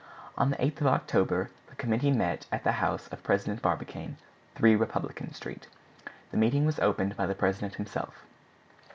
[0.35, 4.17] On the 8th of October the committee met at the house of President Barbicane,
[4.55, 5.67] 3 Republican Street.
[6.31, 8.25] The meeting was opened by the president himself.